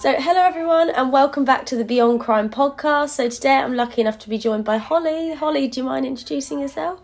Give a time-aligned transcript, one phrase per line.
[0.00, 3.08] So, hello everyone, and welcome back to the Beyond Crime podcast.
[3.08, 5.34] So, today I'm lucky enough to be joined by Holly.
[5.34, 7.00] Holly, do you mind introducing yourself?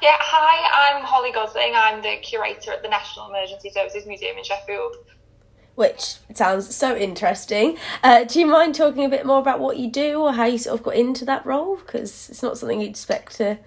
[0.00, 1.72] Yeah, hi, I'm Holly Gosling.
[1.74, 4.98] I'm the curator at the National Emergency Services Museum in Sheffield.
[5.74, 7.76] Which sounds so interesting.
[8.04, 10.58] Uh, do you mind talking a bit more about what you do or how you
[10.58, 11.74] sort of got into that role?
[11.74, 13.58] Because it's not something you'd expect to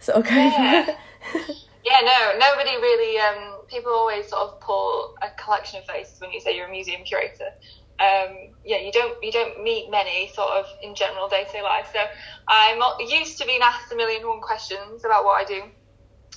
[0.00, 0.84] sort of go Yeah.
[0.84, 1.52] for.
[1.82, 3.18] Yeah, no, nobody really.
[3.18, 6.70] Um, people always sort of pull a collection of faces when you say you're a
[6.70, 7.50] museum curator.
[7.98, 11.62] Um, yeah, you don't you don't meet many sort of in general day to day
[11.62, 11.88] life.
[11.92, 12.00] So
[12.48, 15.62] I'm used to being asked a million and one questions about what I do.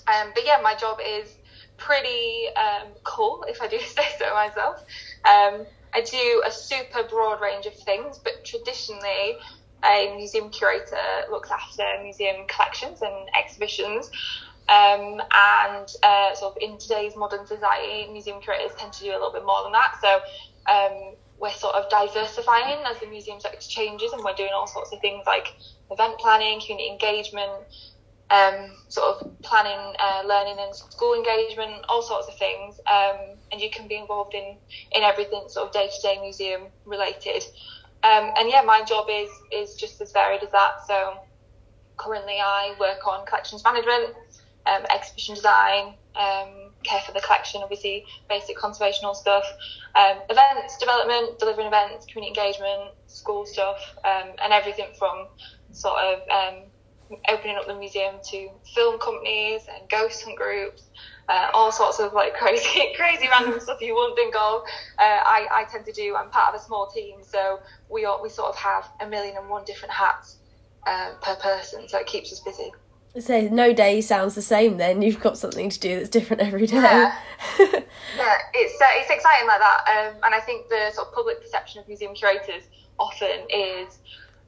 [0.08, 1.38] Um, but yeah, my job is
[1.78, 4.84] pretty um, cool, if I do say so myself.
[5.26, 9.38] Um, I do a super broad range of things, but traditionally,
[9.86, 10.96] a museum curator
[11.30, 14.10] looks after museum collections and exhibitions.
[14.70, 19.20] Um, and uh, sort of in today's modern society, museum curators tend to do a
[19.20, 19.96] little bit more than that.
[20.02, 20.22] So
[20.72, 24.94] um, we're sort of diversifying as the museum sector changes, and we're doing all sorts
[24.94, 25.54] of things like
[25.92, 27.68] event planning, community engagement,
[28.30, 32.80] um, sort of planning, uh, learning and school engagement, all sorts of things.
[32.92, 34.56] Um, and you can be involved in,
[34.94, 37.44] in everything sort of day to day museum related.
[38.04, 40.86] Um, and yeah, my job is, is just as varied as that.
[40.88, 41.20] So
[41.98, 44.16] currently I work on collections management,
[44.66, 49.46] um, exhibition design, um, care for the collection, obviously basic conservational stuff,
[49.96, 55.28] um, events development, delivering events, community engagement, school stuff, um, and everything from
[55.72, 56.64] sort of um,
[57.30, 60.90] opening up the museum to film companies and ghost hunt groups,
[61.30, 64.62] uh, all sorts of like crazy, crazy random stuff you wouldn't think of.
[65.00, 66.16] Uh, I, I tend to do.
[66.16, 69.38] I'm part of a small team, so we all, we sort of have a million
[69.38, 70.38] and one different hats
[70.88, 72.72] uh, per person, so it keeps us busy.
[73.20, 75.02] So, no day sounds the same then.
[75.02, 76.78] You've got something to do that's different every day.
[76.78, 77.20] Yeah.
[78.18, 81.42] Yeah, it's uh, it's exciting like that, um, and I think the sort of public
[81.42, 82.64] perception of museum curators
[83.00, 83.98] often is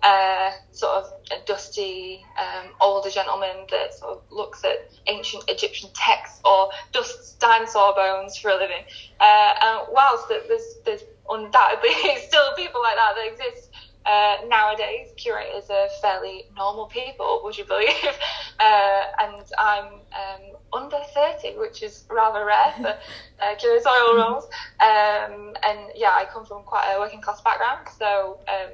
[0.04, 5.90] uh, sort of a dusty um, older gentleman that sort of looks at ancient Egyptian
[5.96, 8.84] texts or dusts dinosaur bones for a living.
[9.20, 11.90] Uh, and whilst that there's there's undoubtedly
[12.28, 13.72] still people like that that exist.
[14.06, 17.90] Uh, nowadays, curators are fairly normal people, would you believe?
[18.58, 22.88] Uh, and I'm um, under 30, which is rather rare for
[23.44, 24.46] uh, curatorial roles.
[24.80, 28.72] Um, and yeah, I come from quite a working class background, so um,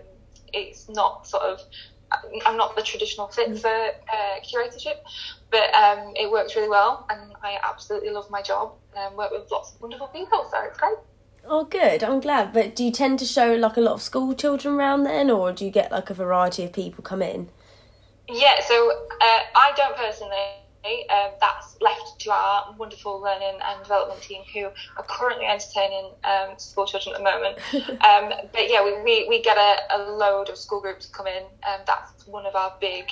[0.53, 1.61] it's not sort of,
[2.45, 4.97] I'm not the traditional fit for uh, curatorship,
[5.49, 9.49] but um, it works really well, and I absolutely love my job and work with
[9.51, 10.97] lots of wonderful people, so it's great.
[11.45, 12.03] Oh, good.
[12.03, 12.53] I'm glad.
[12.53, 15.51] But do you tend to show like a lot of school children around then, or
[15.51, 17.49] do you get like a variety of people come in?
[18.29, 18.91] Yeah, so
[19.21, 20.60] uh, I don't personally.
[20.83, 26.57] Um, that's left to our wonderful learning and development team who are currently entertaining um,
[26.57, 27.59] school children at the moment.
[28.03, 31.43] um, but yeah, we, we, we get a, a load of school groups come in.
[31.67, 33.05] Um, that's one of our big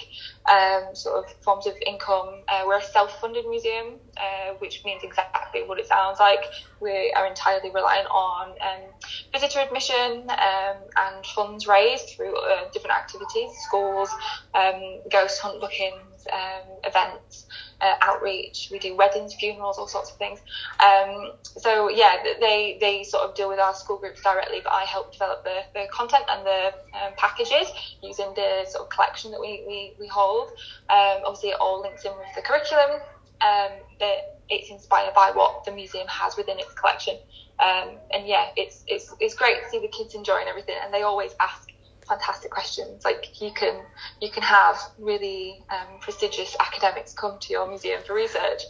[0.52, 2.42] um, sort of forms of income.
[2.48, 6.44] Uh, we're a self-funded museum, uh, which means exactly what it sounds like.
[6.80, 8.90] We are entirely reliant on um,
[9.32, 14.10] visitor admission um, and funds raised through uh, different activities, schools,
[14.54, 17.46] um, ghost hunt bookings, um, events,
[17.82, 18.70] uh, outreach.
[18.72, 20.40] We do weddings, funerals, all sorts of things.
[20.80, 24.84] Um, so yeah, they they sort of deal with our school groups directly, but I
[24.84, 27.68] help develop the, the content and the um, packages
[28.02, 30.50] using the sort of collection that we we, we hold.
[30.90, 33.02] Um, obviously, it all links in with the curriculum.
[33.42, 37.16] Um, but it's inspired by what the museum has within its collection.
[37.60, 41.04] Um, and yeah, it's it's it's great to see the kids enjoying everything, and they
[41.04, 41.69] always ask
[42.10, 43.06] fantastic questions.
[43.06, 43.82] Like you can
[44.22, 48.64] you can have really um, prestigious academics come to your museum for research,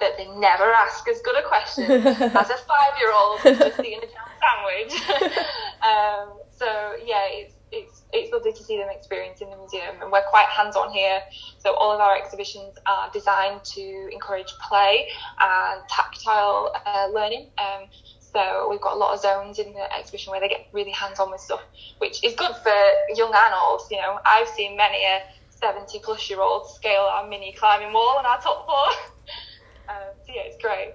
[0.00, 3.98] but they never ask as good a question as a five year old just eating
[3.98, 5.10] a jam sandwich.
[5.82, 6.66] um, so
[7.04, 10.76] yeah, it's it's it's lovely to see them experiencing the museum, and we're quite hands
[10.76, 11.20] on here.
[11.58, 15.08] So all of our exhibitions are designed to encourage play
[15.40, 17.50] and tactile uh, learning.
[17.58, 17.88] Um,
[18.36, 21.30] so we've got a lot of zones in the exhibition where they get really hands-on
[21.30, 21.62] with stuff,
[21.98, 22.74] which is good for
[23.14, 23.80] young and old.
[23.90, 28.16] You know, I've seen many a 70 plus year old scale our mini climbing wall
[28.18, 28.88] on our top floor.
[29.88, 30.92] um, so yeah, it's great.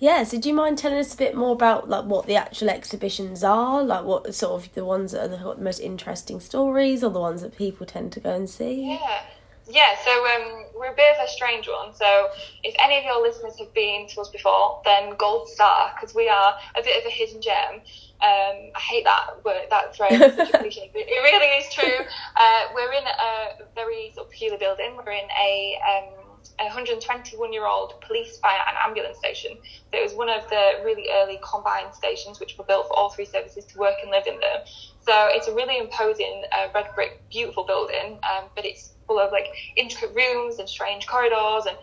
[0.00, 2.68] Yeah, so do you mind telling us a bit more about like what the actual
[2.68, 7.10] exhibitions are, like what sort of the ones that are the most interesting stories, or
[7.10, 8.98] the ones that people tend to go and see?
[9.00, 9.22] Yeah.
[9.68, 11.94] Yeah, so um, we're a bit of a strange one.
[11.94, 12.28] So
[12.64, 16.28] if any of your listeners have been to us before, then gold star because we
[16.28, 17.80] are a bit of a hidden gem.
[18.22, 22.06] Um, I hate that word, that phrase, it really is true.
[22.36, 24.96] Uh, we're in a very sort of peculiar building.
[24.96, 26.22] We're in a um,
[26.58, 29.52] 121 year old police, fire, and ambulance station.
[29.90, 33.10] So it was one of the really early combined stations which were built for all
[33.10, 34.60] three services to work and live in them.
[35.00, 39.32] So it's a really imposing uh, red brick, beautiful building, um, but it's full of
[39.32, 41.76] like intricate rooms and strange corridors and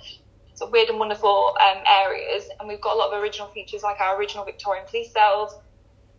[0.55, 2.49] sort of weird and wonderful um, areas.
[2.59, 5.53] And we've got a lot of original features like our original Victorian police cells,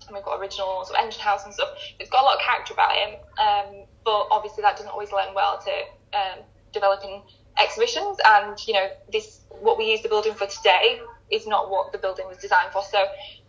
[0.07, 1.69] and we've got original sort of engine house and stuff.
[1.99, 5.35] It's got a lot of character about it, um, but obviously that doesn't always lend
[5.35, 6.39] well to um,
[6.73, 7.23] developing
[7.61, 8.19] exhibitions.
[8.25, 11.99] And you know, this what we use the building for today is not what the
[11.99, 12.83] building was designed for.
[12.83, 13.05] So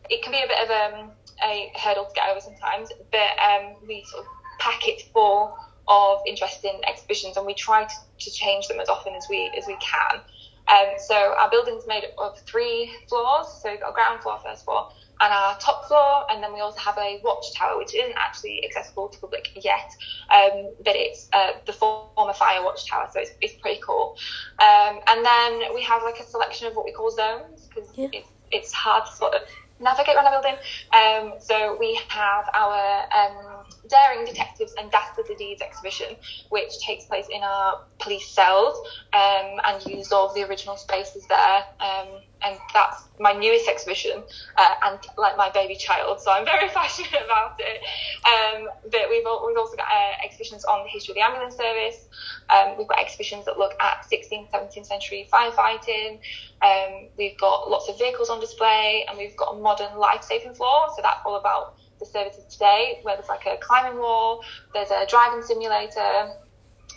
[0.10, 1.12] it can be a bit of um,
[1.44, 4.28] a hurdle to get over sometimes, but um, we sort of
[4.60, 5.58] pack it full
[5.92, 9.68] of interesting exhibitions, and we try to, to change them as often as we as
[9.68, 10.22] we can.
[10.68, 13.48] Um, so our building's made up of three floors.
[13.62, 14.90] So we've got a ground floor, first floor,
[15.22, 19.10] and our top floor, and then we also have a watchtower, which isn't actually accessible
[19.10, 19.92] to public yet,
[20.34, 24.18] um, but it's uh, the former fire watchtower, so it's, it's pretty cool.
[24.60, 28.08] Um, and then we have like a selection of what we call zones because yeah.
[28.14, 29.42] it's, it's hard to sort of
[29.82, 30.58] navigate around the building.
[30.94, 36.16] Um, so we have our um, Daring Detectives and Dastardly Deeds exhibition,
[36.50, 38.78] which takes place in our police cells
[39.14, 41.64] um, and uses all of the original spaces there.
[41.80, 42.08] Um,
[42.44, 44.24] and that's my newest exhibition
[44.58, 47.82] uh, and like my baby child, so I'm very passionate about it.
[48.26, 52.08] Um, but we've, we've also got uh, exhibitions on the history of the ambulance service.
[52.50, 56.20] Um, we've got exhibitions that look at 16th, 17th century firefighting.
[56.62, 60.88] Um, we've got lots of vehicles on display, and we've got a modern life-saving floor.
[60.96, 64.44] So that's all about the services today, where there's like a climbing wall,
[64.74, 66.34] there's a driving simulator,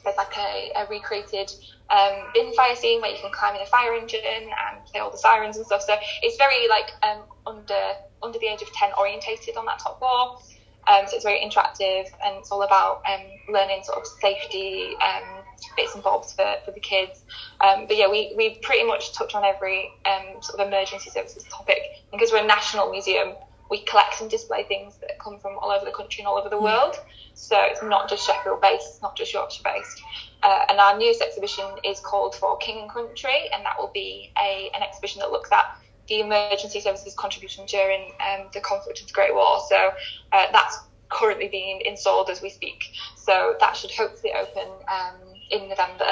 [0.03, 1.51] there's like a, a recreated
[1.91, 5.11] um, bin fire scene where you can climb in a fire engine and play all
[5.11, 5.83] the sirens and stuff.
[5.83, 7.81] So it's very like um, under
[8.23, 10.39] under the age of ten orientated on that top floor.
[10.87, 15.44] Um, so it's very interactive and it's all about um, learning sort of safety um,
[15.77, 17.23] bits and bobs for, for the kids.
[17.61, 21.45] Um, but yeah, we, we pretty much touch on every um, sort of emergency services
[21.51, 21.79] topic.
[22.11, 23.35] because we're a national museum,
[23.71, 26.49] we collect and display things that come from all over the country and all over
[26.49, 26.63] the mm.
[26.63, 26.97] world.
[27.35, 30.03] So it's not just Sheffield based, it's not just Yorkshire based.
[30.43, 34.33] Uh, and our newest exhibition is called For King and Country, and that will be
[34.41, 35.65] a, an exhibition that looks at
[36.09, 39.59] the emergency services contribution during um, the conflict of the Great War.
[39.69, 39.91] So
[40.33, 40.79] uh, that's
[41.09, 42.85] currently being installed as we speak.
[43.17, 45.15] So that should hopefully open um,
[45.51, 46.11] in November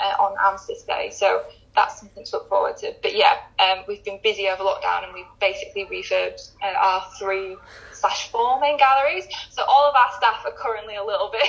[0.00, 1.10] uh, on Armistice Day.
[1.12, 1.42] So
[1.74, 2.94] that's something to look forward to.
[3.02, 7.56] But yeah, um, we've been busy over lockdown and we've basically refurbed uh, our three
[7.92, 9.26] slash four main galleries.
[9.50, 11.42] So all of our staff are currently a little bit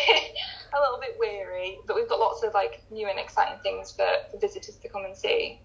[0.73, 4.07] a little bit weary, but we've got lots of like new and exciting things for,
[4.31, 5.61] for visitors to come and see.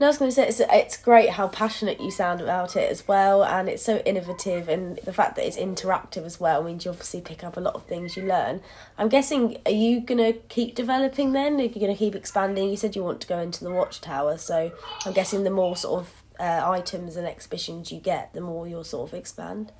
[0.00, 2.90] No, I was going to say it's it's great how passionate you sound about it
[2.90, 6.86] as well, and it's so innovative, and the fact that it's interactive as well means
[6.86, 8.62] you obviously pick up a lot of things you learn.
[8.96, 11.60] I'm guessing, are you going to keep developing then?
[11.60, 12.70] Are you going to keep expanding?
[12.70, 14.72] You said you want to go into the watchtower, so
[15.04, 18.84] I'm guessing the more sort of uh, items and exhibitions you get, the more you'll
[18.84, 19.70] sort of expand.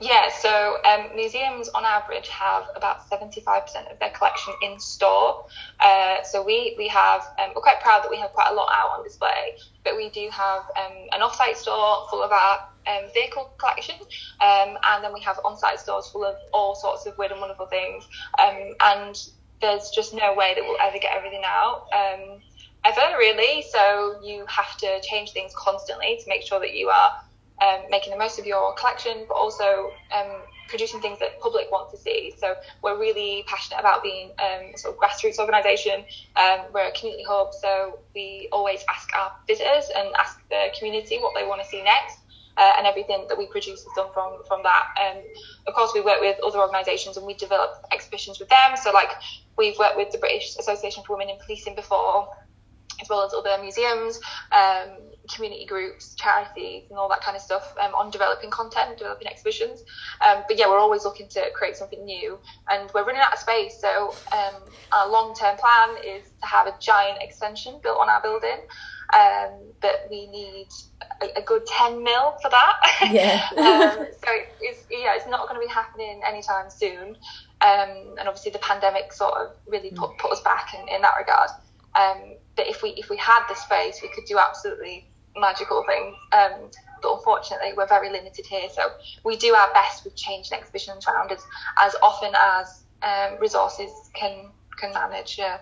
[0.00, 5.46] Yeah, so um, museums on average have about 75% of their collection in store.
[5.80, 8.68] Uh, so we, we have, um, we're quite proud that we have quite a lot
[8.72, 13.10] out on display, but we do have um, an off-site store full of our um,
[13.12, 13.96] vehicle collection,
[14.40, 17.66] um, and then we have on-site stores full of all sorts of weird and wonderful
[17.66, 18.08] things.
[18.38, 19.28] Um, and
[19.60, 21.88] there's just no way that we'll ever get everything out
[22.84, 23.62] ever really.
[23.70, 27.12] So you have to change things constantly to make sure that you are
[27.60, 31.90] um, making the most of your collection, but also um, producing things that public want
[31.90, 32.32] to see.
[32.38, 36.04] So we're really passionate about being um, a sort of grassroots organisation.
[36.36, 41.18] Um, we're a community hub, so we always ask our visitors and ask the community
[41.18, 42.18] what they want to see next.
[42.56, 44.88] Uh, and everything that we produce is done from from that.
[45.00, 45.22] Um,
[45.68, 48.76] of course, we work with other organisations and we develop exhibitions with them.
[48.82, 49.10] So, like
[49.56, 52.28] we've worked with the British Association for Women in Policing before,
[53.00, 54.20] as well as other museums.
[54.52, 59.26] Um, community groups, charities, and all that kind of stuff um, on developing content, developing
[59.26, 59.84] exhibitions.
[60.26, 62.38] Um, but yeah, we're always looking to create something new,
[62.70, 63.78] and we're running out of space.
[63.80, 64.62] So um,
[64.92, 68.58] our long-term plan is to have a giant extension built on our building.
[69.14, 70.68] Um, but we need
[71.22, 72.76] a, a, good 10 mil for that.
[73.10, 73.48] Yeah.
[73.56, 74.28] um, so
[74.60, 77.16] it's, yeah, it's not going to be happening anytime soon.
[77.62, 81.14] Um, and obviously the pandemic sort of really put, put us back in, in that
[81.18, 81.48] regard.
[81.94, 86.16] Um, but if we if we had the space, we could do absolutely magical things.
[86.32, 86.68] Um,
[87.00, 88.68] but unfortunately, we're very limited here.
[88.68, 88.82] So
[89.24, 91.38] we do our best with changing exhibitions around as,
[91.78, 95.38] as often as um, resources can can manage.
[95.38, 95.58] Yeah.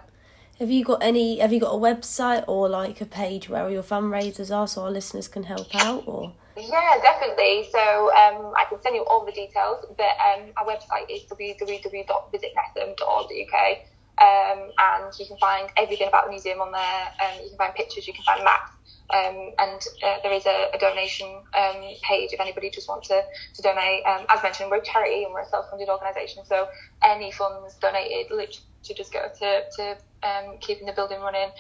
[0.59, 1.41] Have you got any?
[1.41, 4.91] Have you got a website or like a page where your fundraisers are, so our
[4.91, 6.05] listeners can help out?
[6.07, 7.69] Or yeah, definitely.
[7.71, 13.79] So um, I can send you all the details, but um, our website is www.visitnesm.org.uk.
[14.21, 17.03] um, and you can find everything about the museum on there.
[17.21, 18.73] Um, you can find pictures, you can find maps,
[19.11, 23.23] um, and uh, there is a, a donation um, page if anybody just wants to,
[23.55, 24.05] to donate.
[24.07, 26.69] Um, as mentioned, we're a charity and we're a self-funded organisation, so
[27.03, 28.59] any funds donated literally
[28.95, 31.51] just go to, to um, keeping the building running,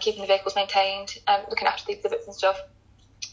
[0.00, 1.14] keeping the vehicles maintained,
[1.48, 2.58] looking after the exhibits and stuff.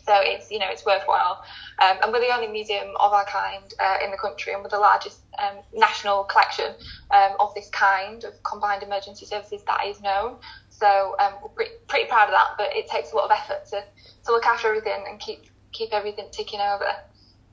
[0.05, 1.43] So it's you know it's worthwhile,
[1.79, 4.69] um, and we're the only museum of our kind uh, in the country, and we're
[4.69, 6.73] the largest um, national collection
[7.11, 10.37] um, of this kind of combined emergency services that is known.
[10.69, 13.65] So um, we're pretty, pretty proud of that, but it takes a lot of effort
[13.67, 13.83] to,
[14.25, 16.89] to look after everything and keep keep everything ticking over.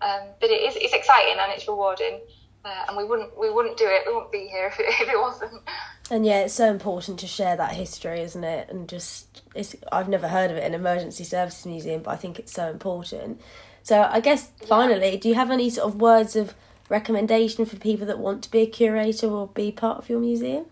[0.00, 2.20] Um, but it is it's exciting and it's rewarding,
[2.64, 5.08] uh, and we wouldn't we wouldn't do it, we wouldn't be here if it, if
[5.08, 5.62] it wasn't.
[6.10, 8.70] And yeah, it's so important to share that history, isn't it?
[8.70, 12.38] And just it's I've never heard of it, in emergency services museum, but I think
[12.38, 13.40] it's so important.
[13.82, 16.54] So I guess finally, do you have any sort of words of
[16.88, 20.66] recommendation for people that want to be a curator or be part of your museum?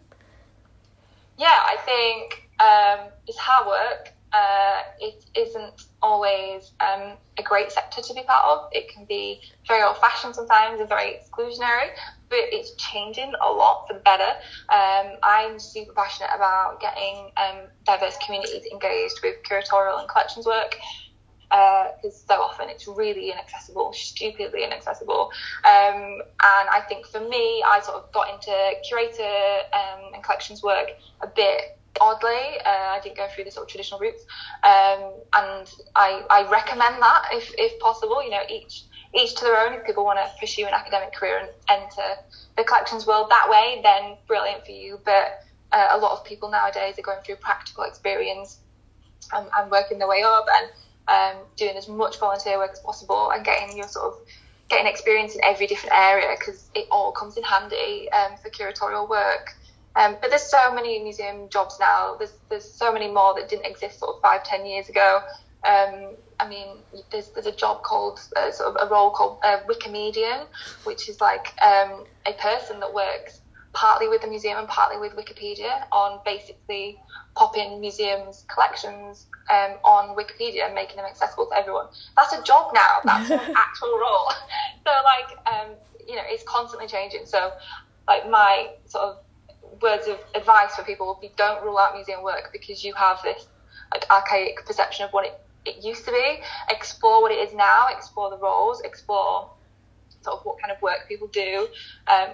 [1.39, 4.13] Yeah, I think um, it's hard work.
[4.33, 8.69] Uh, it isn't always um, a great sector to be part of.
[8.73, 11.91] It can be very old fashioned sometimes and very exclusionary,
[12.29, 14.31] but it's changing a lot for the better.
[14.69, 20.77] Um, I'm super passionate about getting um, diverse communities engaged with curatorial and collections work
[21.49, 25.31] because uh, so often it's really inaccessible, stupidly inaccessible.
[25.65, 28.53] Um, and I think for me, I sort of got into
[28.87, 30.89] curator um, and collections work
[31.21, 32.61] a bit oddly.
[32.65, 34.25] Uh, I didn't go through the sort of traditional routes,
[34.63, 38.23] um, and I, I recommend that if, if possible.
[38.23, 38.85] You know, each
[39.15, 39.75] each to their own.
[39.75, 42.17] If people want to pursue an academic career and enter
[42.57, 45.01] the collections world that way, then brilliant for you.
[45.05, 48.59] But uh, a lot of people nowadays are going through practical experience
[49.33, 50.71] and, and working their way up and
[51.09, 54.19] um, doing as much volunteer work as possible and getting your sort of
[54.69, 59.09] getting experience in every different area because it all comes in handy um, for curatorial
[59.09, 59.55] work.
[59.97, 62.17] Um, but there's so many museum jobs now.
[62.19, 65.21] There's there's so many more that didn't exist sort of five ten years ago.
[65.65, 66.69] Um, I mean,
[67.11, 70.47] there's there's a job called uh, sort of a role called uh, Wikimedian,
[70.85, 73.41] which is like um, a person that works
[73.77, 76.99] partly with the museum and partly with Wikipedia on basically
[77.35, 81.87] popping museums' collections um, on Wikipedia and making them accessible to everyone.
[82.17, 83.01] That's a job now.
[83.05, 84.33] That's an actual role.
[84.87, 85.71] So like, um,
[86.07, 87.27] you know, it's constantly changing.
[87.27, 87.51] So
[88.07, 89.19] like my sort of
[89.81, 93.23] words of advice for people would be don't rule out museum work because you have
[93.23, 93.47] this
[93.93, 96.41] like archaic perception of what it, it used to be.
[96.71, 99.51] Explore what it is now, explore the roles, explore
[100.27, 101.69] sort of what kind of work people do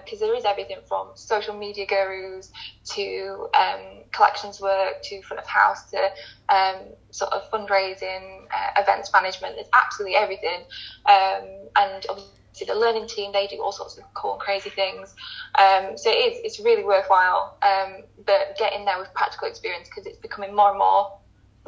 [0.03, 2.51] because um, there is everything from social media gurus
[2.83, 6.09] to um, collections work to front of house to
[6.49, 6.77] um,
[7.11, 9.55] sort of fundraising, uh, events management.
[9.55, 10.61] There's absolutely everything,
[11.05, 11.45] um,
[11.75, 15.15] and obviously the learning team they do all sorts of cool and crazy things.
[15.55, 19.89] Um, so it is it's really worthwhile, um, but get in there with practical experience
[19.89, 21.17] because it's becoming more and more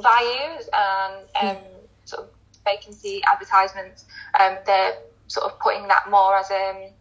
[0.02, 1.64] valued and um,
[2.06, 2.30] sort of
[2.64, 4.06] vacancy advertisements.
[4.40, 6.92] Um, they're sort of putting that more as um,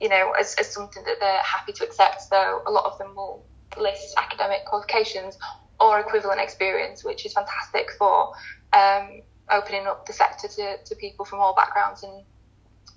[0.00, 2.22] you know as, as something that they're happy to accept.
[2.22, 3.44] So a lot of them will
[3.78, 5.38] list academic qualifications
[5.78, 8.32] or equivalent experience, which is fantastic for
[8.72, 12.22] um, opening up the sector to, to people from all backgrounds and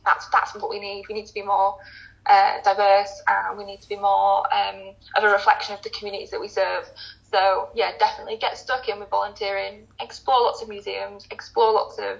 [0.05, 1.05] that's that's what we need.
[1.07, 1.77] We need to be more
[2.25, 6.31] uh, diverse and we need to be more um, of a reflection of the communities
[6.31, 6.89] that we serve.
[7.31, 12.19] So yeah, definitely get stuck in with volunteering, explore lots of museums, explore lots of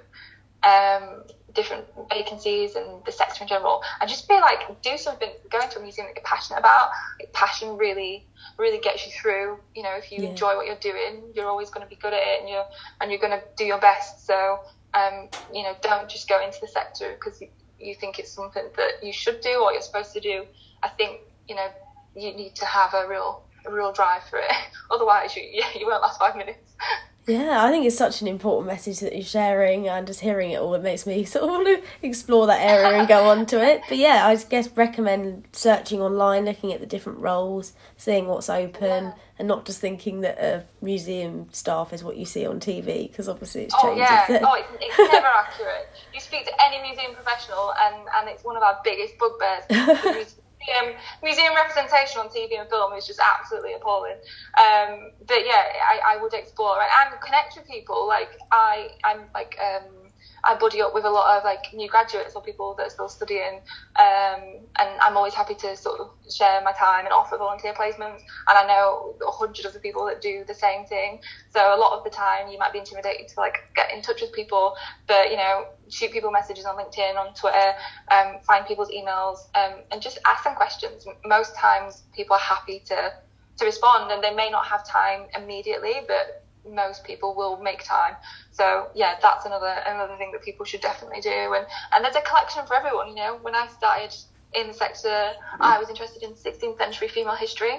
[0.63, 1.23] um,
[1.53, 5.79] different vacancies and the sector in general, and just be like, do something, go into
[5.79, 6.89] a museum that you're passionate about.
[7.19, 8.25] Like, passion really,
[8.57, 9.59] really gets you through.
[9.75, 10.29] You know, if you yeah.
[10.29, 12.65] enjoy what you're doing, you're always going to be good at it, and you're
[13.01, 14.25] and you're going to do your best.
[14.25, 14.59] So,
[14.93, 17.41] um, you know, don't just go into the sector because
[17.83, 20.45] you think it's something that you should do or you're supposed to do,
[20.81, 21.67] I think you know
[22.15, 24.51] you need to have a real a real drive for it.
[24.91, 25.43] Otherwise, you
[25.75, 26.75] you won't last five minutes.
[27.25, 30.59] Yeah, I think it's such an important message that you're sharing, and just hearing it
[30.59, 33.63] all, it makes me sort of want to explore that area and go on to
[33.63, 33.81] it.
[33.87, 39.05] But yeah, I guess recommend searching online, looking at the different roles, seeing what's open,
[39.05, 39.13] yeah.
[39.39, 43.29] and not just thinking that a museum staff is what you see on TV, because
[43.29, 44.01] obviously it's changed.
[44.01, 44.41] Oh yeah, oh, it?
[44.43, 45.89] oh it's, it's never accurate.
[46.13, 50.35] You speak to any museum professional, and and it's one of our biggest bugbears
[50.67, 54.17] museum, museum representation on TV and film is just absolutely appalling.
[54.57, 58.07] Um, but yeah, I, I would explore and connect with people.
[58.07, 60.02] Like I, I'm like um,
[60.43, 63.07] I buddy up with a lot of like new graduates or people that are still
[63.07, 63.61] studying,
[63.95, 68.21] um, and I'm always happy to sort of share my time and offer volunteer placements.
[68.47, 71.21] And I know a hundred other people that do the same thing.
[71.49, 74.21] So a lot of the time, you might be intimidated to like get in touch
[74.21, 74.75] with people,
[75.07, 77.73] but you know, shoot people messages on LinkedIn, on Twitter,
[78.11, 81.05] um, find people's emails, um, and just ask them questions.
[81.25, 83.13] Most times, people are happy to
[83.57, 88.15] to respond, and they may not have time immediately, but most people will make time.
[88.51, 91.53] So yeah, that's another another thing that people should definitely do.
[91.55, 93.09] And and there's a collection for everyone.
[93.09, 94.15] You know, when I started
[94.53, 97.73] in the sector, I was interested in 16th century female history,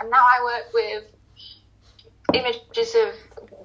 [0.00, 1.04] and now I work with
[2.34, 3.14] images of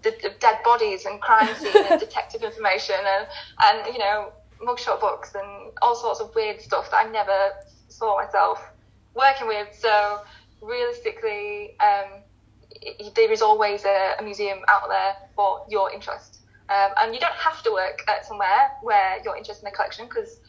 [0.04, 3.28] the, dead bodies and crime scene and detective information and
[3.64, 4.32] and you know
[4.66, 7.52] mugshot books and all sorts of weird stuff that I never
[7.90, 8.62] saw myself
[9.14, 9.68] working with.
[9.78, 10.22] So
[10.62, 12.23] realistically, um,
[13.16, 16.42] there is always a, a, museum out there for your interest.
[16.70, 20.06] Um, and you don't have to work at somewhere where you're interested in a collection
[20.06, 20.40] because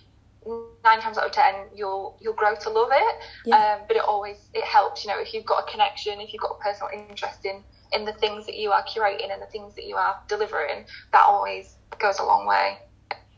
[0.84, 3.16] nine times out of ten you'll you'll grow to love it.
[3.46, 3.56] Yeah.
[3.56, 6.42] Um, but it always it helps, you know, if you've got a connection, if you've
[6.42, 7.62] got a personal interest in
[7.92, 11.24] in the things that you are curating and the things that you are delivering, that
[11.24, 12.78] always goes a long way.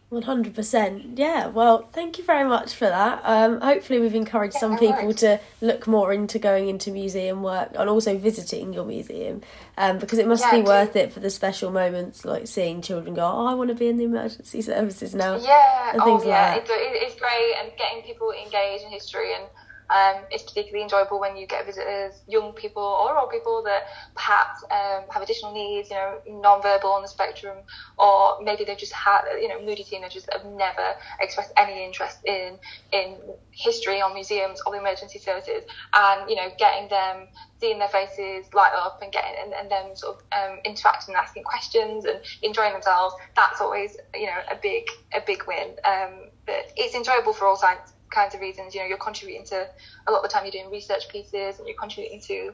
[0.08, 1.18] One hundred percent.
[1.18, 1.48] Yeah.
[1.48, 3.20] Well, thank you very much for that.
[3.24, 7.70] Um, hopefully, we've encouraged yeah, some people to look more into going into museum work
[7.74, 9.42] and also visiting your museum,
[9.76, 13.14] um, because it must yeah, be worth it for the special moments like seeing children
[13.14, 15.94] go, "Oh, I want to be in the emergency services now." Yeah.
[15.98, 16.54] oh, yeah.
[16.54, 19.44] Like it's great, and getting people engaged in history and
[19.90, 24.64] um, it's particularly enjoyable when you get visitors, young people or old people that perhaps
[24.70, 27.58] um, have additional needs, you know, non-verbal on the spectrum,
[27.98, 32.18] or maybe they've just had, you know, moody teenagers that have never expressed any interest
[32.24, 32.58] in
[32.92, 33.16] in
[33.52, 35.62] history or museums or the emergency services,
[35.94, 37.28] and you know, getting them,
[37.60, 41.22] seeing their faces light up and getting and, and them sort of um, interacting and
[41.22, 43.14] asking questions and enjoying themselves.
[43.36, 45.76] That's always, you know, a big a big win.
[45.84, 48.74] Um, but it's enjoyable for all science kinds of reasons.
[48.74, 49.68] You know, you're contributing to
[50.06, 52.52] a lot of the time you're doing research pieces and you're contributing to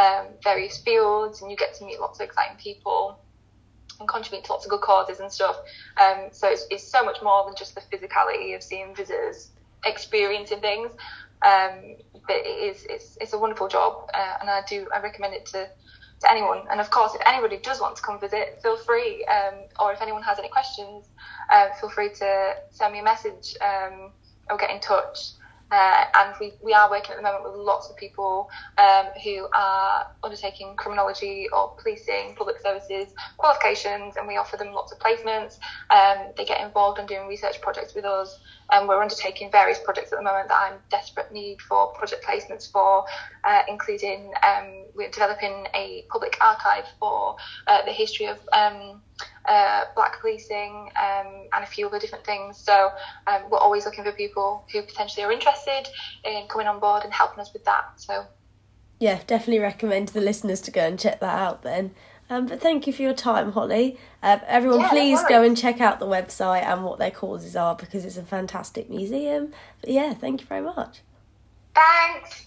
[0.00, 3.18] um, various fields and you get to meet lots of exciting people
[4.00, 5.56] and contribute to lots of good causes and stuff.
[6.00, 9.50] Um, so it's, it's, so much more than just the physicality of seeing visitors
[9.84, 10.92] experiencing things.
[11.42, 15.34] Um, but it is it's, it's a wonderful job uh, and I do I recommend
[15.34, 15.68] it to
[16.22, 16.62] to anyone.
[16.70, 19.24] And of course, if anybody does want to come visit, feel free.
[19.24, 21.08] Um, or if anyone has any questions,
[21.50, 23.56] uh, feel free to send me a message.
[24.52, 25.32] Or get in touch.
[25.70, 29.48] Uh, and we, we are working at the moment with lots of people um, who
[29.54, 35.58] are undertaking criminology or policing, public services qualifications, and we offer them lots of placements.
[35.88, 38.38] Um, they get involved in doing research projects with us,
[38.72, 42.70] and we're undertaking various projects at the moment that I'm desperate need for project placements
[42.70, 43.04] for,
[43.44, 49.02] uh, including um, we're developing a public archive for uh, the history of um,
[49.44, 52.56] uh, black policing, um, and a few other different things.
[52.56, 52.90] So
[53.26, 55.88] um, we're always looking for people who potentially are interested
[56.24, 57.84] in coming on board and helping us with that.
[57.96, 58.24] So
[58.98, 61.92] yeah, definitely recommend the listeners to go and check that out then.
[62.30, 63.98] Um, but thank you for your time, Holly.
[64.22, 67.74] Uh, everyone, yeah, please go and check out the website and what their causes are
[67.74, 69.52] because it's a fantastic museum.
[69.80, 71.00] But yeah, thank you very much.
[71.74, 72.46] Thanks.